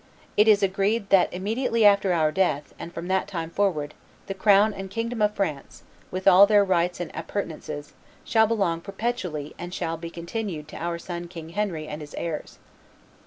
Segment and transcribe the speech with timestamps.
[0.35, 3.93] It is agreed that immediately after our death, and from that time forward,
[4.25, 7.93] the crown and kingdom of France, with all their rights and appurtenances,
[8.25, 12.57] shall belong perpetually and shall be continued to our son King Henry and his heirs.